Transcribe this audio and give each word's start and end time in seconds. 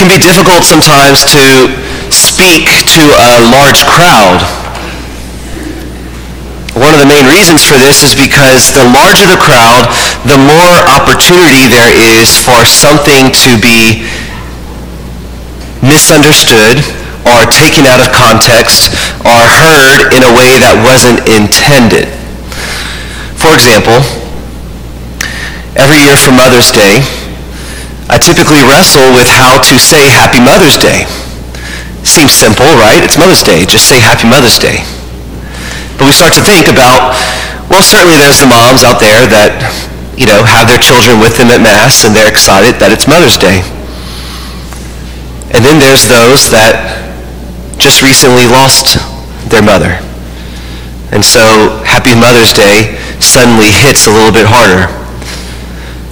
can 0.00 0.08
be 0.08 0.16
difficult 0.16 0.64
sometimes 0.64 1.28
to 1.28 1.68
speak 2.08 2.64
to 2.88 3.04
a 3.04 3.32
large 3.52 3.84
crowd. 3.84 4.40
One 6.72 6.96
of 6.96 7.04
the 7.04 7.10
main 7.10 7.28
reasons 7.28 7.68
for 7.68 7.76
this 7.76 8.00
is 8.00 8.16
because 8.16 8.72
the 8.72 8.80
larger 8.96 9.28
the 9.28 9.36
crowd, 9.36 9.92
the 10.24 10.40
more 10.40 10.80
opportunity 10.88 11.68
there 11.68 11.92
is 12.16 12.32
for 12.32 12.64
something 12.64 13.28
to 13.44 13.60
be 13.60 14.08
misunderstood 15.84 16.80
or 17.28 17.44
taken 17.52 17.84
out 17.84 18.00
of 18.00 18.08
context 18.16 18.96
or 19.20 19.36
heard 19.36 20.16
in 20.16 20.24
a 20.24 20.32
way 20.32 20.56
that 20.64 20.80
wasn't 20.80 21.20
intended. 21.28 22.08
For 23.36 23.52
example, 23.52 24.00
every 25.76 26.00
year 26.00 26.16
for 26.16 26.32
Mother's 26.32 26.72
Day, 26.72 27.04
I 28.10 28.18
typically 28.18 28.66
wrestle 28.66 29.06
with 29.14 29.30
how 29.30 29.62
to 29.62 29.78
say 29.78 30.10
Happy 30.10 30.42
Mother's 30.42 30.74
Day. 30.74 31.06
Seems 32.02 32.34
simple, 32.34 32.66
right? 32.74 32.98
It's 33.06 33.14
Mother's 33.14 33.46
Day. 33.46 33.62
Just 33.62 33.86
say 33.86 34.02
Happy 34.02 34.26
Mother's 34.26 34.58
Day. 34.58 34.82
But 35.94 36.10
we 36.10 36.14
start 36.18 36.34
to 36.34 36.42
think 36.42 36.66
about, 36.66 37.14
well, 37.70 37.86
certainly 37.86 38.18
there's 38.18 38.42
the 38.42 38.50
moms 38.50 38.82
out 38.82 38.98
there 38.98 39.30
that, 39.30 39.62
you 40.18 40.26
know, 40.26 40.42
have 40.42 40.66
their 40.66 40.82
children 40.82 41.22
with 41.22 41.38
them 41.38 41.54
at 41.54 41.62
Mass 41.62 42.02
and 42.02 42.10
they're 42.10 42.26
excited 42.26 42.82
that 42.82 42.90
it's 42.90 43.06
Mother's 43.06 43.38
Day. 43.38 43.62
And 45.54 45.62
then 45.62 45.78
there's 45.78 46.10
those 46.10 46.50
that 46.50 46.82
just 47.78 48.02
recently 48.02 48.50
lost 48.50 48.98
their 49.54 49.62
mother. 49.62 50.02
And 51.14 51.22
so 51.22 51.78
Happy 51.86 52.18
Mother's 52.18 52.50
Day 52.50 52.98
suddenly 53.22 53.70
hits 53.70 54.10
a 54.10 54.12
little 54.12 54.34
bit 54.34 54.50
harder. 54.50 54.90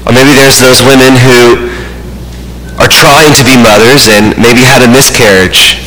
Or 0.07 0.15
maybe 0.15 0.39
there's 0.39 0.63
those 0.63 0.79
women 0.79 1.19
who 1.19 1.75
trying 2.99 3.31
to 3.39 3.47
be 3.47 3.55
mothers 3.55 4.11
and 4.11 4.35
maybe 4.35 4.67
had 4.67 4.83
a 4.83 4.91
miscarriage 4.91 5.79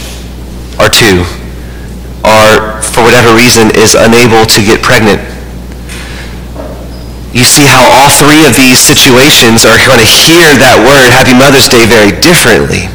or 0.80 0.88
two, 0.88 1.28
or 2.24 2.80
for 2.80 3.04
whatever 3.04 3.36
reason 3.36 3.68
is 3.76 4.00
unable 4.00 4.48
to 4.48 4.64
get 4.64 4.80
pregnant. 4.80 5.20
You 7.36 7.44
see 7.48 7.68
how 7.68 7.84
all 7.84 8.12
three 8.12 8.48
of 8.48 8.56
these 8.56 8.80
situations 8.80 9.64
are 9.68 9.80
going 9.88 10.00
to 10.00 10.08
hear 10.08 10.52
that 10.60 10.80
word, 10.84 11.12
Happy 11.12 11.36
Mother's 11.36 11.68
Day, 11.68 11.88
very 11.88 12.12
differently. 12.20 12.92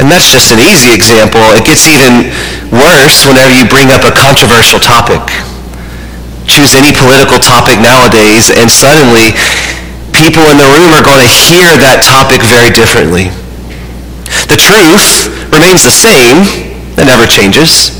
And 0.00 0.08
that's 0.08 0.32
just 0.32 0.48
an 0.48 0.64
easy 0.64 0.96
example. 0.96 1.44
It 1.52 1.68
gets 1.68 1.84
even 1.84 2.32
worse 2.72 3.28
whenever 3.28 3.52
you 3.52 3.68
bring 3.68 3.92
up 3.92 4.00
a 4.08 4.12
controversial 4.16 4.80
topic. 4.80 5.20
Choose 6.48 6.72
any 6.72 6.96
political 6.96 7.36
topic 7.36 7.76
nowadays, 7.84 8.48
and 8.48 8.72
suddenly 8.72 9.36
people 10.20 10.44
in 10.52 10.60
the 10.60 10.68
room 10.76 10.92
are 10.92 11.00
going 11.00 11.24
to 11.24 11.32
hear 11.32 11.72
that 11.80 12.04
topic 12.04 12.44
very 12.44 12.68
differently. 12.68 13.32
The 14.52 14.60
truth 14.60 15.32
remains 15.48 15.80
the 15.80 15.94
same. 15.94 16.44
It 17.00 17.08
never 17.08 17.24
changes. 17.24 17.96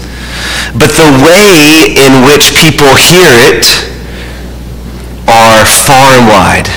But 0.76 0.92
the 0.92 1.08
way 1.24 1.96
in 1.96 2.20
which 2.28 2.52
people 2.52 2.92
hear 2.92 3.32
it 3.48 3.64
are 5.24 5.64
far 5.64 6.12
and 6.12 6.28
wide. 6.28 6.68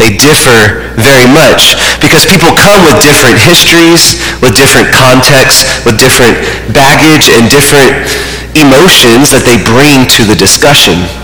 They 0.00 0.16
differ 0.16 0.88
very 0.96 1.28
much 1.28 1.76
because 2.00 2.24
people 2.24 2.56
come 2.56 2.88
with 2.88 3.04
different 3.04 3.36
histories, 3.36 4.16
with 4.40 4.56
different 4.56 4.88
contexts, 4.96 5.68
with 5.84 6.00
different 6.00 6.40
baggage 6.72 7.28
and 7.28 7.52
different 7.52 8.08
emotions 8.56 9.28
that 9.36 9.44
they 9.44 9.60
bring 9.60 10.08
to 10.16 10.24
the 10.24 10.34
discussion. 10.34 11.19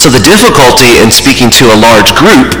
So 0.00 0.10
the 0.10 0.20
difficulty 0.20 1.00
in 1.00 1.08
speaking 1.08 1.48
to 1.62 1.72
a 1.72 1.76
large 1.80 2.12
group 2.18 2.56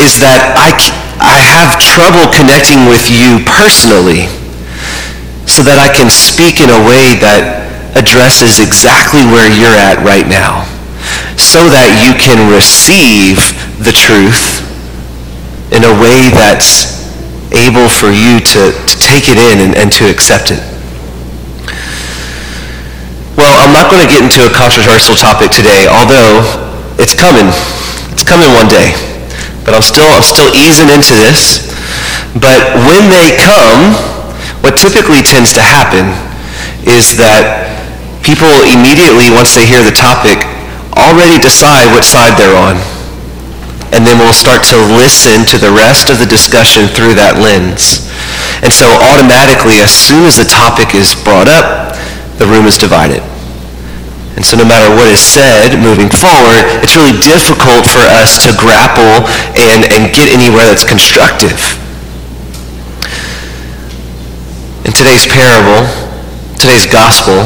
is 0.00 0.18
that 0.18 0.56
I, 0.56 0.72
I 1.20 1.38
have 1.38 1.76
trouble 1.78 2.26
connecting 2.32 2.88
with 2.88 3.06
you 3.12 3.44
personally 3.44 4.26
so 5.46 5.62
that 5.66 5.78
I 5.78 5.90
can 5.92 6.08
speak 6.08 6.62
in 6.62 6.70
a 6.70 6.80
way 6.86 7.18
that 7.20 7.68
addresses 7.98 8.62
exactly 8.62 9.26
where 9.26 9.50
you're 9.50 9.74
at 9.74 10.00
right 10.06 10.26
now 10.26 10.62
so 11.36 11.66
that 11.72 11.90
you 11.98 12.14
can 12.14 12.38
receive 12.52 13.40
the 13.82 13.92
truth 13.92 14.62
in 15.74 15.82
a 15.82 15.94
way 15.98 16.30
that's 16.30 17.02
able 17.50 17.90
for 17.90 18.10
you 18.10 18.38
to, 18.38 18.70
to 18.86 18.94
take 18.98 19.26
it 19.26 19.38
in 19.38 19.58
and, 19.58 19.74
and 19.74 19.90
to 19.90 20.06
accept 20.06 20.50
it. 20.50 20.69
Well, 23.40 23.56
I'm 23.56 23.72
not 23.72 23.88
going 23.88 24.04
to 24.04 24.10
get 24.12 24.20
into 24.20 24.44
a 24.44 24.52
controversial 24.52 25.16
topic 25.16 25.48
today, 25.48 25.88
although 25.88 26.44
it's 27.00 27.16
coming. 27.16 27.48
It's 28.12 28.20
coming 28.20 28.52
one 28.52 28.68
day. 28.68 28.92
But 29.64 29.72
I'm 29.72 29.80
still, 29.80 30.04
I'm 30.12 30.20
still 30.20 30.52
easing 30.52 30.92
into 30.92 31.16
this. 31.16 31.72
But 32.36 32.76
when 32.84 33.08
they 33.08 33.40
come, 33.40 33.96
what 34.60 34.76
typically 34.76 35.24
tends 35.24 35.56
to 35.56 35.64
happen 35.64 36.12
is 36.84 37.16
that 37.16 37.64
people 38.20 38.52
immediately, 38.68 39.32
once 39.32 39.56
they 39.56 39.64
hear 39.64 39.80
the 39.80 39.96
topic, 39.96 40.44
already 40.92 41.40
decide 41.40 41.88
what 41.96 42.04
side 42.04 42.36
they're 42.36 42.52
on. 42.52 42.76
And 43.96 44.04
then 44.04 44.20
we'll 44.20 44.36
start 44.36 44.68
to 44.68 44.76
listen 45.00 45.48
to 45.48 45.56
the 45.56 45.72
rest 45.72 46.12
of 46.12 46.20
the 46.20 46.28
discussion 46.28 46.92
through 46.92 47.16
that 47.16 47.40
lens. 47.40 48.04
And 48.60 48.68
so 48.68 48.84
automatically, 49.00 49.80
as 49.80 49.88
soon 49.88 50.28
as 50.28 50.36
the 50.36 50.44
topic 50.44 50.92
is 50.92 51.16
brought 51.16 51.48
up, 51.48 51.89
the 52.40 52.48
room 52.48 52.64
is 52.64 52.80
divided. 52.80 53.20
And 54.40 54.40
so 54.40 54.56
no 54.56 54.64
matter 54.64 54.88
what 54.96 55.12
is 55.12 55.20
said 55.20 55.76
moving 55.76 56.08
forward, 56.08 56.64
it's 56.80 56.96
really 56.96 57.20
difficult 57.20 57.84
for 57.84 58.00
us 58.16 58.40
to 58.48 58.56
grapple 58.56 59.28
and, 59.60 59.84
and 59.92 60.08
get 60.16 60.32
anywhere 60.32 60.64
that's 60.64 60.80
constructive. 60.80 61.60
In 64.88 64.96
today's 64.96 65.28
parable, 65.28 65.84
today's 66.56 66.88
gospel, 66.88 67.44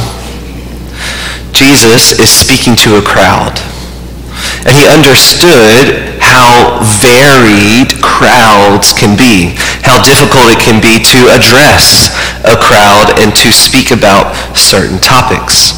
Jesus 1.51 2.15
is 2.15 2.31
speaking 2.31 2.79
to 2.87 2.95
a 2.95 3.03
crowd. 3.03 3.59
And 4.63 4.79
he 4.79 4.87
understood 4.87 6.23
how 6.23 6.79
varied 7.03 7.99
crowds 7.99 8.95
can 8.95 9.19
be, 9.19 9.59
how 9.85 10.01
difficult 10.01 10.49
it 10.51 10.59
can 10.59 10.81
be 10.81 10.99
to 10.99 11.29
address 11.31 12.11
a 12.49 12.57
crowd 12.57 13.21
and 13.21 13.37
to 13.37 13.53
speak 13.53 13.93
about 13.93 14.33
certain 14.57 14.99
topics. 14.99 15.77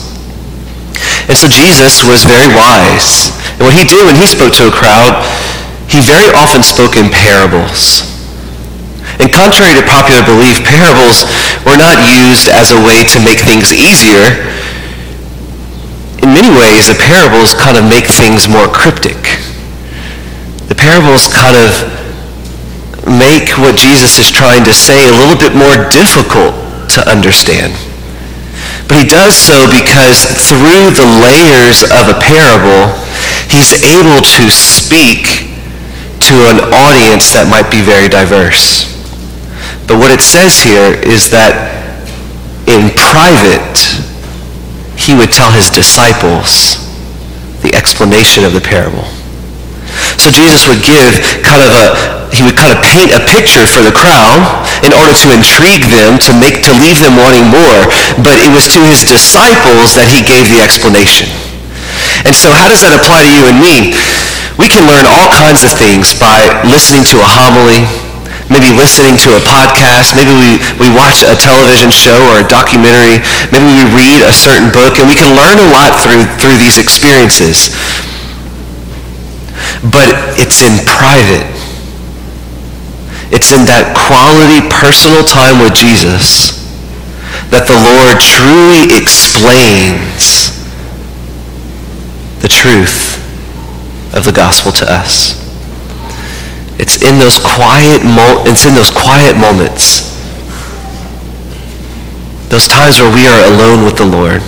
And 1.26 1.36
so 1.36 1.50
Jesus 1.50 2.06
was 2.06 2.22
very 2.22 2.48
wise. 2.54 3.34
And 3.58 3.66
what 3.66 3.74
he 3.74 3.84
did 3.84 4.06
when 4.06 4.14
he 4.14 4.30
spoke 4.30 4.54
to 4.62 4.70
a 4.70 4.74
crowd, 4.74 5.20
he 5.90 6.00
very 6.00 6.30
often 6.32 6.62
spoke 6.62 6.94
in 6.94 7.10
parables. 7.10 8.06
And 9.18 9.32
contrary 9.32 9.74
to 9.74 9.82
popular 9.86 10.22
belief, 10.22 10.62
parables 10.62 11.26
were 11.66 11.78
not 11.78 12.06
used 12.06 12.46
as 12.48 12.70
a 12.70 12.78
way 12.78 13.02
to 13.10 13.18
make 13.18 13.42
things 13.42 13.74
easier 13.74 14.54
in 16.26 16.34
many 16.34 16.50
ways, 16.50 16.90
the 16.90 16.98
parables 16.98 17.54
kind 17.54 17.78
of 17.78 17.84
make 17.86 18.10
things 18.10 18.48
more 18.48 18.66
cryptic. 18.66 19.38
The 20.66 20.74
parables 20.74 21.30
kind 21.30 21.54
of 21.54 21.70
make 23.18 23.56
what 23.56 23.76
Jesus 23.76 24.20
is 24.20 24.30
trying 24.30 24.64
to 24.64 24.74
say 24.74 25.08
a 25.08 25.16
little 25.16 25.36
bit 25.36 25.56
more 25.56 25.88
difficult 25.88 26.54
to 26.96 27.00
understand. 27.08 27.72
But 28.88 29.02
he 29.02 29.06
does 29.08 29.34
so 29.34 29.66
because 29.72 30.28
through 30.46 30.94
the 30.94 31.08
layers 31.24 31.82
of 31.82 32.06
a 32.12 32.16
parable, 32.22 32.94
he's 33.50 33.82
able 33.82 34.22
to 34.22 34.44
speak 34.52 35.50
to 36.28 36.34
an 36.50 36.58
audience 36.70 37.32
that 37.34 37.46
might 37.50 37.70
be 37.70 37.82
very 37.82 38.08
diverse. 38.08 38.86
But 39.86 39.98
what 39.98 40.10
it 40.10 40.22
says 40.22 40.58
here 40.58 40.94
is 41.02 41.30
that 41.30 41.74
in 42.66 42.90
private, 42.94 43.78
he 44.98 45.14
would 45.14 45.30
tell 45.30 45.50
his 45.50 45.70
disciples 45.70 46.82
the 47.62 47.74
explanation 47.74 48.44
of 48.44 48.52
the 48.52 48.60
parable. 48.60 49.06
So 50.26 50.34
Jesus 50.34 50.66
would 50.66 50.82
give 50.82 51.22
kind 51.46 51.62
of 51.62 51.70
a, 51.70 51.86
he 52.34 52.42
would 52.42 52.58
kind 52.58 52.74
of 52.74 52.82
paint 52.82 53.14
a 53.14 53.22
picture 53.30 53.62
for 53.62 53.78
the 53.78 53.94
crowd 53.94 54.42
in 54.82 54.90
order 54.90 55.14
to 55.14 55.26
intrigue 55.30 55.86
them, 55.86 56.18
to 56.26 56.34
make, 56.34 56.66
to 56.66 56.74
leave 56.82 56.98
them 56.98 57.14
wanting 57.14 57.46
more. 57.46 57.86
But 58.26 58.34
it 58.42 58.50
was 58.50 58.66
to 58.74 58.82
his 58.90 59.06
disciples 59.06 59.94
that 59.94 60.10
he 60.10 60.26
gave 60.26 60.50
the 60.50 60.58
explanation. 60.58 61.30
And 62.26 62.34
so 62.34 62.50
how 62.50 62.66
does 62.66 62.82
that 62.82 62.90
apply 62.90 63.22
to 63.22 63.30
you 63.30 63.46
and 63.46 63.62
me? 63.62 63.94
We 64.58 64.66
can 64.66 64.90
learn 64.90 65.06
all 65.06 65.30
kinds 65.30 65.62
of 65.62 65.70
things 65.78 66.18
by 66.18 66.42
listening 66.66 67.06
to 67.14 67.22
a 67.22 67.28
homily, 67.30 67.86
maybe 68.50 68.74
listening 68.74 69.14
to 69.30 69.38
a 69.38 69.42
podcast, 69.46 70.18
maybe 70.18 70.34
we, 70.34 70.58
we 70.82 70.90
watch 70.90 71.22
a 71.22 71.38
television 71.38 71.94
show 71.94 72.18
or 72.34 72.42
a 72.42 72.46
documentary, 72.50 73.22
maybe 73.54 73.70
we 73.78 73.86
read 73.94 74.26
a 74.26 74.34
certain 74.34 74.74
book, 74.74 74.98
and 74.98 75.06
we 75.06 75.14
can 75.14 75.38
learn 75.38 75.62
a 75.62 75.68
lot 75.70 76.02
through, 76.02 76.26
through 76.42 76.58
these 76.58 76.82
experiences. 76.82 77.70
But 79.82 80.38
it's 80.38 80.62
in 80.62 80.84
private. 80.86 81.44
It's 83.30 83.52
in 83.52 83.66
that 83.66 83.92
quality 83.92 84.64
personal 84.70 85.24
time 85.24 85.58
with 85.58 85.74
Jesus 85.74 86.56
that 87.50 87.68
the 87.68 87.78
Lord 87.78 88.18
truly 88.18 88.90
explains 88.96 90.54
the 92.40 92.48
truth 92.48 93.20
of 94.14 94.24
the 94.24 94.32
gospel 94.32 94.72
to 94.72 94.86
us. 94.88 95.36
It's 96.78 97.02
in 97.02 97.18
those 97.18 97.38
quiet 97.38 98.04
mo- 98.04 98.42
it's 98.46 98.66
in 98.66 98.74
those 98.74 98.90
quiet 98.90 99.36
moments, 99.36 100.12
those 102.48 102.68
times 102.68 102.98
where 102.98 103.12
we 103.12 103.26
are 103.26 103.42
alone 103.52 103.84
with 103.84 103.96
the 103.96 104.04
Lord, 104.04 104.40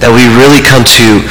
that 0.00 0.10
we 0.10 0.26
really 0.34 0.62
come 0.62 0.84
to 0.84 1.22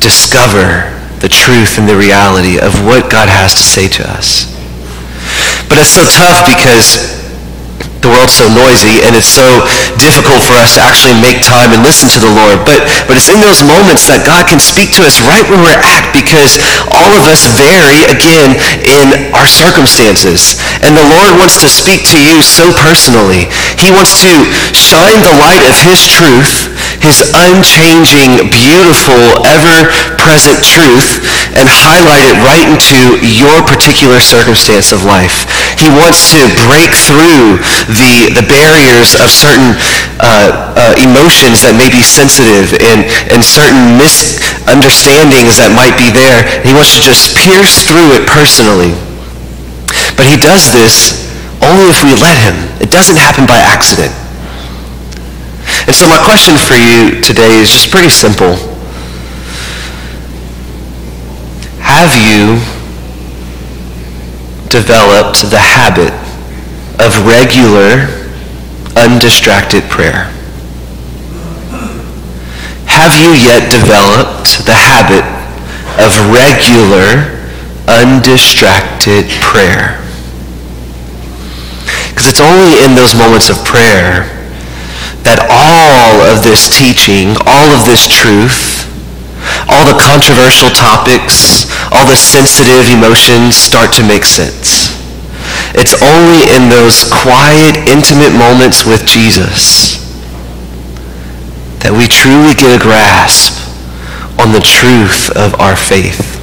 discover 0.00 0.95
the 1.20 1.28
truth 1.28 1.78
and 1.78 1.88
the 1.88 1.96
reality 1.96 2.58
of 2.60 2.84
what 2.84 3.10
God 3.10 3.28
has 3.28 3.54
to 3.54 3.64
say 3.64 3.88
to 4.00 4.02
us. 4.04 4.52
But 5.68 5.78
it's 5.78 5.92
so 5.92 6.04
tough 6.06 6.44
because 6.46 7.16
the 8.06 8.14
world's 8.14 8.38
so 8.38 8.46
noisy 8.46 9.02
and 9.02 9.18
it's 9.18 9.26
so 9.26 9.66
difficult 9.98 10.38
for 10.46 10.54
us 10.62 10.78
to 10.78 10.80
actually 10.86 11.18
make 11.18 11.42
time 11.42 11.74
and 11.74 11.82
listen 11.82 12.06
to 12.14 12.22
the 12.22 12.30
Lord. 12.30 12.62
But, 12.62 12.86
but 13.10 13.18
it's 13.18 13.26
in 13.26 13.42
those 13.42 13.66
moments 13.66 14.06
that 14.06 14.22
God 14.22 14.46
can 14.46 14.62
speak 14.62 14.94
to 14.94 15.02
us 15.02 15.18
right 15.26 15.42
where 15.50 15.58
we're 15.58 15.82
at 15.82 16.06
because 16.14 16.62
all 16.94 17.10
of 17.18 17.26
us 17.26 17.50
vary, 17.58 18.06
again, 18.06 18.54
in 18.86 19.34
our 19.34 19.48
circumstances. 19.48 20.62
And 20.86 20.94
the 20.94 21.02
Lord 21.02 21.34
wants 21.34 21.58
to 21.66 21.68
speak 21.68 22.06
to 22.14 22.18
you 22.22 22.46
so 22.46 22.70
personally. 22.78 23.50
He 23.82 23.90
wants 23.90 24.22
to 24.22 24.30
shine 24.70 25.18
the 25.26 25.34
light 25.42 25.66
of 25.66 25.74
his 25.82 26.06
truth, 26.06 26.75
his 27.06 27.30
unchanging, 27.38 28.50
beautiful, 28.50 29.46
ever-present 29.46 30.58
truth, 30.58 31.22
and 31.54 31.70
highlight 31.70 32.26
it 32.26 32.36
right 32.42 32.66
into 32.66 33.22
your 33.22 33.62
particular 33.62 34.18
circumstance 34.18 34.90
of 34.90 35.06
life. 35.06 35.46
He 35.78 35.86
wants 35.86 36.34
to 36.34 36.42
break 36.66 36.90
through 36.90 37.62
the, 37.94 38.34
the 38.34 38.42
barriers 38.50 39.14
of 39.22 39.30
certain 39.30 39.78
uh, 40.18 40.74
uh, 40.74 40.94
emotions 40.98 41.62
that 41.62 41.78
may 41.78 41.86
be 41.86 42.02
sensitive 42.02 42.74
and, 42.82 43.06
and 43.30 43.38
certain 43.38 43.94
misunderstandings 43.94 45.62
that 45.62 45.70
might 45.70 45.94
be 45.94 46.10
there. 46.10 46.42
He 46.66 46.74
wants 46.74 46.98
to 46.98 47.00
just 47.00 47.38
pierce 47.38 47.86
through 47.86 48.18
it 48.18 48.26
personally. 48.26 48.98
But 50.18 50.26
he 50.26 50.34
does 50.34 50.74
this 50.74 51.22
only 51.62 51.86
if 51.86 52.02
we 52.02 52.18
let 52.18 52.34
him. 52.34 52.56
It 52.82 52.90
doesn't 52.90 53.16
happen 53.16 53.46
by 53.46 53.62
accident. 53.62 54.25
And 55.86 55.94
so 55.94 56.08
my 56.08 56.18
question 56.24 56.56
for 56.58 56.74
you 56.74 57.20
today 57.22 57.60
is 57.60 57.70
just 57.70 57.92
pretty 57.92 58.10
simple. 58.10 58.56
Have 61.78 62.10
you 62.18 62.58
developed 64.68 65.48
the 65.48 65.60
habit 65.62 66.12
of 66.98 67.24
regular, 67.24 68.10
undistracted 68.96 69.84
prayer? 69.84 70.24
Have 72.86 73.14
you 73.14 73.30
yet 73.38 73.70
developed 73.70 74.66
the 74.66 74.74
habit 74.74 75.22
of 76.02 76.18
regular, 76.34 77.30
undistracted 77.86 79.30
prayer? 79.40 80.02
Because 82.08 82.26
it's 82.26 82.40
only 82.40 82.82
in 82.84 82.96
those 82.96 83.14
moments 83.14 83.50
of 83.50 83.64
prayer 83.64 84.35
that 85.26 85.42
all 85.50 86.22
of 86.30 86.46
this 86.46 86.70
teaching, 86.70 87.34
all 87.50 87.68
of 87.74 87.82
this 87.82 88.06
truth, 88.06 88.86
all 89.66 89.82
the 89.82 89.98
controversial 89.98 90.70
topics, 90.70 91.66
all 91.90 92.06
the 92.06 92.14
sensitive 92.14 92.86
emotions 92.94 93.58
start 93.58 93.90
to 93.98 94.06
make 94.06 94.22
sense. 94.22 94.94
It's 95.74 95.98
only 95.98 96.46
in 96.54 96.70
those 96.70 97.10
quiet, 97.10 97.74
intimate 97.90 98.32
moments 98.32 98.86
with 98.86 99.02
Jesus 99.02 99.98
that 101.82 101.92
we 101.92 102.06
truly 102.10 102.54
get 102.54 102.78
a 102.78 102.82
grasp 102.82 103.62
on 104.38 104.50
the 104.50 104.62
truth 104.62 105.30
of 105.34 105.58
our 105.62 105.76
faith. 105.76 106.38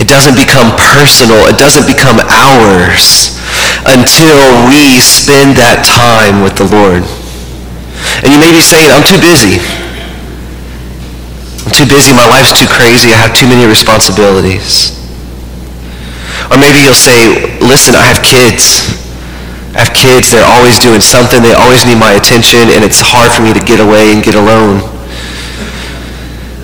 It 0.00 0.08
doesn't 0.08 0.36
become 0.36 0.72
personal. 0.76 1.48
It 1.48 1.56
doesn't 1.56 1.88
become 1.88 2.20
ours 2.20 3.36
until 3.88 4.68
we 4.68 5.00
spend 5.00 5.56
that 5.56 5.84
time 5.84 6.40
with 6.40 6.56
the 6.56 6.68
Lord. 6.68 7.04
And 8.24 8.32
you 8.32 8.40
may 8.40 8.52
be 8.52 8.64
saying, 8.64 8.88
I'm 8.92 9.04
too 9.04 9.20
busy. 9.20 9.60
I'm 11.66 11.72
too 11.74 11.88
busy. 11.88 12.14
My 12.16 12.24
life's 12.24 12.56
too 12.56 12.68
crazy. 12.70 13.12
I 13.12 13.20
have 13.20 13.34
too 13.36 13.48
many 13.50 13.68
responsibilities. 13.68 14.96
Or 16.48 16.56
maybe 16.56 16.80
you'll 16.80 16.96
say, 16.96 17.58
listen, 17.58 17.98
I 17.98 18.06
have 18.06 18.22
kids. 18.22 18.86
I 19.74 19.84
have 19.84 19.92
kids. 19.92 20.30
They're 20.30 20.46
always 20.46 20.78
doing 20.78 21.02
something. 21.02 21.42
They 21.42 21.52
always 21.52 21.84
need 21.84 21.98
my 21.98 22.14
attention, 22.14 22.72
and 22.72 22.80
it's 22.86 23.02
hard 23.02 23.34
for 23.34 23.42
me 23.42 23.52
to 23.52 23.60
get 23.60 23.82
away 23.82 24.14
and 24.14 24.22
get 24.22 24.38
alone. 24.38 24.80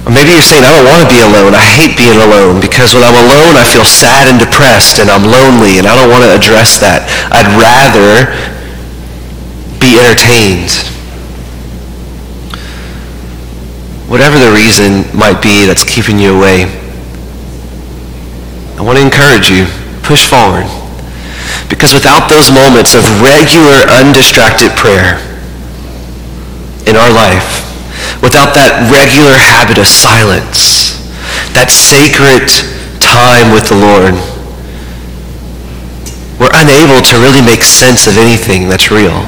Or 0.06 0.10
maybe 0.10 0.32
you're 0.34 0.42
saying, 0.42 0.64
I 0.64 0.72
don't 0.72 0.86
want 0.86 1.02
to 1.04 1.10
be 1.10 1.20
alone. 1.22 1.54
I 1.54 1.62
hate 1.62 1.98
being 1.98 2.18
alone 2.18 2.58
because 2.62 2.94
when 2.94 3.02
I'm 3.02 3.14
alone, 3.14 3.58
I 3.58 3.66
feel 3.66 3.84
sad 3.86 4.30
and 4.30 4.38
depressed, 4.38 4.98
and 5.02 5.10
I'm 5.10 5.26
lonely, 5.26 5.78
and 5.78 5.86
I 5.86 5.94
don't 5.98 6.10
want 6.10 6.24
to 6.24 6.32
address 6.32 6.78
that. 6.80 7.06
I'd 7.30 7.50
rather 7.58 8.30
be 9.82 9.98
entertained. 9.98 10.91
Whatever 14.12 14.36
the 14.36 14.52
reason 14.52 15.08
might 15.16 15.40
be 15.40 15.64
that's 15.64 15.88
keeping 15.88 16.20
you 16.20 16.36
away, 16.36 16.68
I 18.76 18.84
want 18.84 19.00
to 19.00 19.04
encourage 19.08 19.48
you, 19.48 19.64
push 20.04 20.28
forward. 20.28 20.68
Because 21.72 21.96
without 21.96 22.28
those 22.28 22.52
moments 22.52 22.92
of 22.92 23.08
regular, 23.24 23.88
undistracted 23.88 24.76
prayer 24.76 25.16
in 26.84 26.92
our 26.92 27.08
life, 27.08 27.64
without 28.20 28.52
that 28.52 28.84
regular 28.92 29.32
habit 29.32 29.80
of 29.80 29.88
silence, 29.88 31.00
that 31.56 31.72
sacred 31.72 32.52
time 33.00 33.48
with 33.48 33.64
the 33.72 33.80
Lord, 33.80 34.12
we're 36.36 36.52
unable 36.52 37.00
to 37.00 37.16
really 37.16 37.40
make 37.40 37.64
sense 37.64 38.04
of 38.04 38.20
anything 38.20 38.68
that's 38.68 38.92
real. 38.92 39.24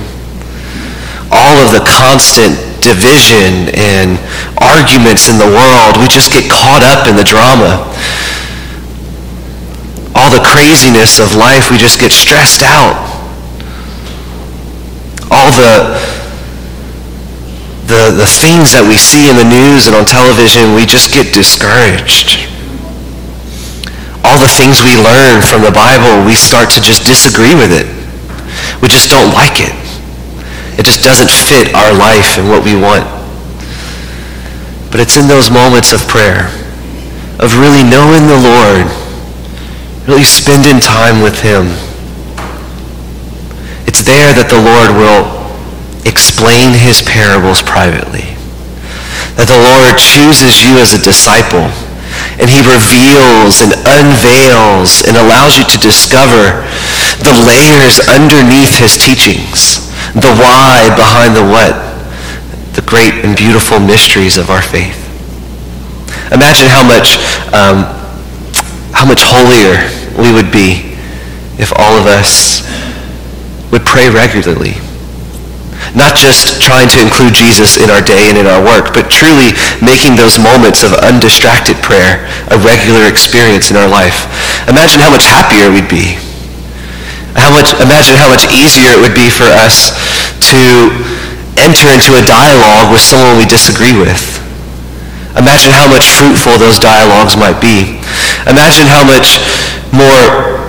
All 1.32 1.56
of 1.64 1.72
the 1.72 1.80
constant 1.88 2.73
division 2.84 3.72
and 3.72 4.20
arguments 4.60 5.32
in 5.32 5.40
the 5.40 5.48
world, 5.48 5.96
we 5.96 6.06
just 6.12 6.28
get 6.28 6.44
caught 6.52 6.84
up 6.84 7.08
in 7.08 7.16
the 7.16 7.24
drama 7.24 7.80
all 10.14 10.30
the 10.30 10.42
craziness 10.46 11.18
of 11.18 11.34
life, 11.34 11.70
we 11.70 11.76
just 11.76 11.98
get 11.98 12.12
stressed 12.12 12.62
out. 12.62 12.94
All 15.30 15.50
the, 15.50 15.98
the, 17.90 18.14
the 18.22 18.28
things 18.38 18.70
that 18.70 18.86
we 18.86 18.94
see 18.94 19.26
in 19.26 19.34
the 19.34 19.44
news 19.44 19.90
and 19.90 19.98
on 19.98 20.06
television, 20.06 20.72
we 20.78 20.86
just 20.86 21.10
get 21.10 21.34
discouraged. 21.34 22.46
All 24.22 24.38
the 24.38 24.48
things 24.48 24.86
we 24.86 24.94
learn 24.94 25.42
from 25.42 25.66
the 25.66 25.74
Bible, 25.74 26.22
we 26.22 26.38
start 26.38 26.70
to 26.78 26.80
just 26.80 27.02
disagree 27.02 27.58
with 27.58 27.74
it. 27.74 27.90
We 28.80 28.86
just 28.86 29.10
don't 29.10 29.34
like 29.34 29.58
it. 29.58 29.74
It 30.76 30.84
just 30.84 31.02
doesn't 31.02 31.30
fit 31.30 31.74
our 31.74 31.94
life 31.94 32.38
and 32.38 32.48
what 32.48 32.64
we 32.64 32.74
want. 32.74 33.06
But 34.90 35.00
it's 35.00 35.16
in 35.16 35.26
those 35.26 35.50
moments 35.50 35.92
of 35.92 36.06
prayer, 36.06 36.50
of 37.38 37.58
really 37.58 37.82
knowing 37.82 38.26
the 38.26 38.38
Lord, 38.38 38.86
really 40.06 40.24
spending 40.26 40.80
time 40.80 41.22
with 41.22 41.40
him. 41.42 41.70
It's 43.86 44.02
there 44.02 44.34
that 44.34 44.50
the 44.50 44.58
Lord 44.58 44.94
will 44.98 45.30
explain 46.06 46.74
his 46.74 47.02
parables 47.02 47.62
privately. 47.62 48.34
That 49.38 49.50
the 49.50 49.58
Lord 49.58 49.98
chooses 49.98 50.62
you 50.62 50.78
as 50.78 50.94
a 50.94 51.02
disciple 51.02 51.70
and 52.38 52.50
he 52.50 52.58
reveals 52.66 53.62
and 53.62 53.74
unveils 53.86 55.06
and 55.06 55.14
allows 55.14 55.54
you 55.54 55.64
to 55.70 55.78
discover 55.78 56.66
the 57.22 57.34
layers 57.46 58.02
underneath 58.10 58.74
his 58.74 58.98
teachings, 58.98 59.86
the 60.12 60.32
why 60.36 60.92
behind 60.96 61.34
the 61.34 61.44
what, 61.44 61.72
the 62.76 62.82
great 62.82 63.24
and 63.24 63.36
beautiful 63.36 63.80
mysteries 63.80 64.36
of 64.36 64.50
our 64.50 64.62
faith. 64.62 65.00
Imagine 66.32 66.68
how 66.68 66.82
much 66.84 67.16
um, 67.52 67.84
how 68.92 69.04
much 69.04 69.22
holier 69.22 69.76
we 70.16 70.32
would 70.32 70.50
be 70.52 70.94
if 71.58 71.72
all 71.76 71.98
of 71.98 72.06
us 72.06 72.62
would 73.70 73.84
pray 73.84 74.08
regularly. 74.08 74.74
Not 75.94 76.16
just 76.16 76.62
trying 76.62 76.88
to 76.90 77.02
include 77.02 77.34
Jesus 77.34 77.76
in 77.76 77.90
our 77.90 78.00
day 78.00 78.30
and 78.30 78.38
in 78.38 78.46
our 78.46 78.62
work, 78.62 78.94
but 78.94 79.10
truly 79.10 79.52
making 79.84 80.16
those 80.16 80.38
moments 80.38 80.82
of 80.82 80.94
undistracted 80.94 81.76
prayer 81.82 82.24
a 82.50 82.58
regular 82.58 83.06
experience 83.06 83.70
in 83.70 83.76
our 83.76 83.86
life. 83.86 84.26
Imagine 84.66 85.00
how 85.00 85.10
much 85.10 85.26
happier 85.26 85.70
we'd 85.70 85.90
be. 85.90 86.18
How 87.34 87.50
much, 87.50 87.74
imagine 87.82 88.14
how 88.16 88.30
much 88.30 88.46
easier 88.54 88.94
it 88.94 89.00
would 89.02 89.14
be 89.14 89.28
for 89.28 89.46
us 89.46 89.90
to 90.50 90.90
enter 91.58 91.90
into 91.90 92.14
a 92.18 92.22
dialogue 92.22 92.90
with 92.90 93.02
someone 93.02 93.38
we 93.38 93.46
disagree 93.46 93.94
with. 93.94 94.38
Imagine 95.36 95.74
how 95.74 95.86
much 95.90 96.06
fruitful 96.06 96.58
those 96.58 96.78
dialogues 96.78 97.36
might 97.36 97.58
be. 97.60 97.98
Imagine 98.46 98.86
how 98.86 99.02
much 99.02 99.42
more 99.90 100.62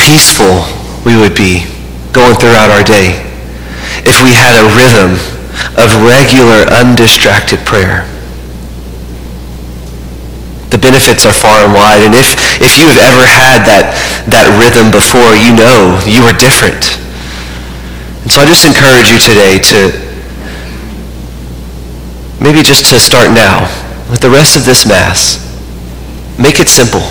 peaceful 0.00 0.64
we 1.04 1.16
would 1.16 1.36
be 1.36 1.64
going 2.12 2.34
throughout 2.36 2.70
our 2.70 2.82
day 2.84 3.20
if 4.04 4.20
we 4.24 4.32
had 4.32 4.56
a 4.56 4.66
rhythm 4.76 5.14
of 5.76 5.92
regular, 6.04 6.64
undistracted 6.72 7.60
prayer. 7.60 8.08
Benefits 10.82 11.24
are 11.24 11.32
far 11.32 11.62
and 11.62 11.72
wide. 11.72 12.02
And 12.02 12.12
if, 12.12 12.34
if 12.58 12.74
you 12.76 12.90
have 12.90 12.98
ever 12.98 13.22
had 13.22 13.62
that, 13.70 13.94
that 14.26 14.50
rhythm 14.58 14.90
before, 14.90 15.38
you 15.38 15.54
know 15.54 15.94
you 16.02 16.26
are 16.26 16.34
different. 16.34 16.98
And 18.26 18.30
so 18.30 18.42
I 18.42 18.46
just 18.46 18.66
encourage 18.66 19.06
you 19.08 19.22
today 19.22 19.62
to 19.70 19.94
maybe 22.42 22.66
just 22.66 22.90
to 22.90 22.98
start 22.98 23.30
now 23.30 23.62
with 24.10 24.20
the 24.20 24.30
rest 24.30 24.58
of 24.58 24.66
this 24.66 24.82
Mass. 24.84 25.38
Make 26.38 26.58
it 26.58 26.66
simple. 26.66 27.06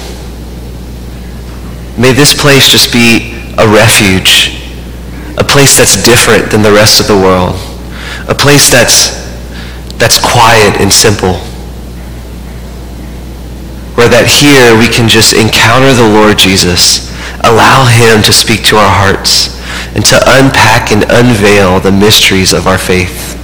May 1.96 2.12
this 2.12 2.36
place 2.36 2.68
just 2.68 2.92
be 2.92 3.40
a 3.58 3.68
refuge, 3.68 4.60
a 5.38 5.44
place 5.44 5.78
that's 5.78 5.96
different 6.04 6.52
than 6.52 6.62
the 6.62 6.72
rest 6.72 7.00
of 7.00 7.08
the 7.08 7.16
world, 7.16 7.56
a 8.28 8.36
place 8.36 8.72
that's, 8.72 9.16
that's 9.96 10.20
quiet 10.20 10.80
and 10.80 10.92
simple, 10.92 11.40
where 14.02 14.10
that 14.10 14.26
here 14.26 14.74
we 14.82 14.90
can 14.90 15.06
just 15.06 15.38
encounter 15.38 15.94
the 15.94 16.02
Lord 16.02 16.34
Jesus, 16.34 17.14
allow 17.46 17.86
him 17.86 18.26
to 18.26 18.34
speak 18.34 18.66
to 18.74 18.82
our 18.82 18.90
hearts, 18.90 19.54
and 19.94 20.02
to 20.10 20.18
unpack 20.42 20.90
and 20.90 21.06
unveil 21.06 21.78
the 21.78 21.94
mysteries 21.94 22.50
of 22.50 22.66
our 22.66 22.82
faith. 22.82 23.38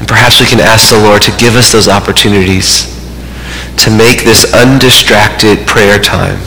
And 0.00 0.08
perhaps 0.08 0.40
we 0.40 0.48
can 0.48 0.56
ask 0.56 0.88
the 0.88 1.04
Lord 1.04 1.20
to 1.28 1.36
give 1.36 1.52
us 1.52 1.68
those 1.68 1.84
opportunities 1.84 2.88
to 3.84 3.92
make 3.92 4.24
this 4.24 4.48
undistracted 4.56 5.68
prayer 5.68 6.00
time, 6.00 6.40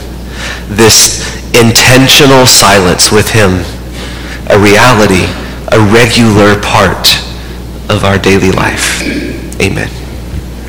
this 0.66 1.22
intentional 1.54 2.42
silence 2.42 3.14
with 3.14 3.30
him, 3.30 3.62
a 4.50 4.58
reality, 4.58 5.30
a 5.70 5.78
regular 5.94 6.58
part 6.58 7.22
of 7.86 8.02
our 8.02 8.18
daily 8.18 8.50
life. 8.50 8.98
Amen. 9.62 10.05